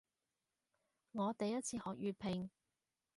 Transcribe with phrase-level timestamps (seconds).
[1.11, 2.49] 我第一次學粵拼